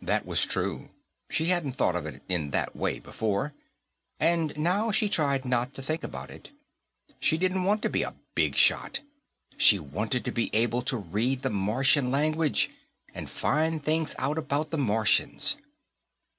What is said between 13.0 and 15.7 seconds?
and find things out about the Martians.